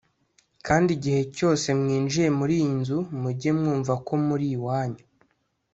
[0.67, 5.03] kandi igihe cyose mwinjiye muri iyi nzu mujye mwumva ko muri iwanyu